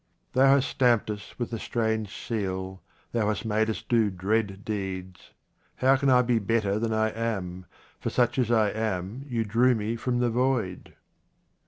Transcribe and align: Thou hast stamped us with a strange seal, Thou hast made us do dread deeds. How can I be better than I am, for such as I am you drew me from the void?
Thou 0.33 0.55
hast 0.55 0.67
stamped 0.67 1.11
us 1.11 1.37
with 1.37 1.53
a 1.53 1.59
strange 1.59 2.09
seal, 2.17 2.81
Thou 3.11 3.27
hast 3.27 3.45
made 3.45 3.69
us 3.69 3.83
do 3.83 4.09
dread 4.09 4.65
deeds. 4.65 5.29
How 5.75 5.95
can 5.95 6.09
I 6.09 6.23
be 6.23 6.39
better 6.39 6.79
than 6.79 6.91
I 6.91 7.09
am, 7.09 7.67
for 7.99 8.09
such 8.09 8.39
as 8.39 8.49
I 8.49 8.69
am 8.71 9.23
you 9.29 9.43
drew 9.43 9.75
me 9.75 9.95
from 9.95 10.17
the 10.17 10.31
void? 10.31 10.95